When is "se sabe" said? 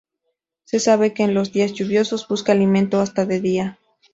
0.63-1.13